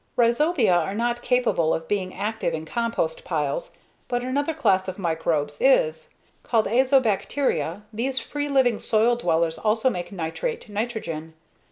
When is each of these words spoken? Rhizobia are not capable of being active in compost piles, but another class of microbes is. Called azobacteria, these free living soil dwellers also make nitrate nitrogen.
Rhizobia 0.17 0.73
are 0.73 0.95
not 0.95 1.21
capable 1.21 1.75
of 1.75 1.87
being 1.87 2.11
active 2.15 2.55
in 2.55 2.65
compost 2.65 3.23
piles, 3.23 3.77
but 4.07 4.23
another 4.23 4.51
class 4.55 4.87
of 4.87 4.97
microbes 4.97 5.57
is. 5.61 6.09
Called 6.41 6.65
azobacteria, 6.65 7.83
these 7.93 8.19
free 8.19 8.49
living 8.49 8.79
soil 8.79 9.15
dwellers 9.15 9.59
also 9.59 9.91
make 9.91 10.11
nitrate 10.11 10.67
nitrogen. 10.69 11.35